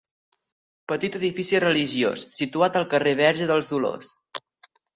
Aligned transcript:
Petit 0.91 1.17
edifici 1.19 1.59
religiós, 1.65 2.23
situat 2.39 2.81
al 2.81 2.89
carrer 2.95 3.13
Verge 3.23 3.51
dels 3.55 3.71
Dolors. 3.77 4.13